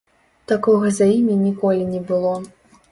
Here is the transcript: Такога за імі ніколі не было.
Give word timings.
Такога 0.51 0.91
за 0.97 1.07
імі 1.19 1.37
ніколі 1.45 1.87
не 1.95 2.05
было. 2.11 2.37